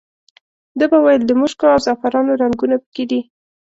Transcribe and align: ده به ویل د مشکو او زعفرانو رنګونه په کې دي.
ده 0.79 0.85
به 0.91 0.97
ویل 1.05 1.21
د 1.27 1.31
مشکو 1.41 1.65
او 1.73 1.77
زعفرانو 1.85 2.39
رنګونه 2.41 2.75
په 2.83 2.89
کې 2.95 3.03
دي. 3.11 3.21